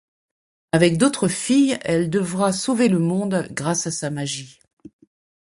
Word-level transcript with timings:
Avec 0.71 0.97
d'autres 0.97 1.27
filles, 1.27 1.77
elle 1.83 2.09
devra 2.09 2.53
sauver 2.53 2.87
le 2.87 2.97
monde 2.97 3.47
grâce 3.51 3.85
à 3.85 3.91
sa 3.91 4.09
magie. 4.09 4.57